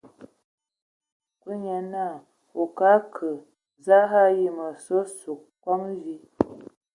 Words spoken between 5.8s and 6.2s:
vi?